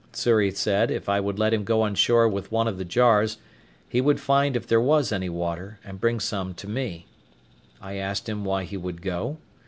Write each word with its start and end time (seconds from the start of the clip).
Xury 0.15 0.49
said, 0.49 0.89
if 0.89 1.07
I 1.07 1.19
would 1.19 1.37
let 1.37 1.53
him 1.53 1.63
go 1.63 1.83
on 1.83 1.93
shore 1.93 2.27
with 2.27 2.51
one 2.51 2.67
of 2.67 2.79
the 2.79 2.83
jars, 2.85 3.37
he 3.87 4.01
would 4.01 4.19
find 4.19 4.55
if 4.55 4.65
there 4.65 4.81
was 4.81 5.11
any 5.11 5.29
water, 5.29 5.79
and 5.85 6.01
bring 6.01 6.19
some 6.19 6.55
to 6.55 6.67
me. 6.67 7.05
I 7.79 7.97
asked 7.97 8.27
him 8.27 8.43
why 8.43 8.63
he 8.63 8.77
would 8.77 9.03
go? 9.03 9.37